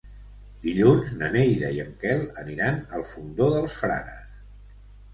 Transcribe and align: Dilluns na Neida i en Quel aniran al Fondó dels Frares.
Dilluns 0.63 1.11
na 1.19 1.29
Neida 1.35 1.71
i 1.77 1.83
en 1.85 1.93
Quel 2.05 2.25
aniran 2.47 2.83
al 2.99 3.09
Fondó 3.13 3.55
dels 3.57 3.81
Frares. 3.85 4.45